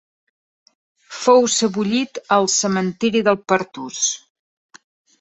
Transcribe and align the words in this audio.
Fou 1.17 1.45
sebollit 1.57 2.21
al 2.39 2.51
cementiri 2.57 3.25
del 3.31 3.41
Pertús. 3.51 4.05